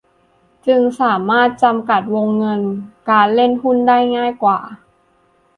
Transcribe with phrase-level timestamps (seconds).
[0.67, 2.61] จึงสามารถจำกัดวงเงิน
[3.09, 4.59] การเล่นหุ้นได้ง่ายกว่า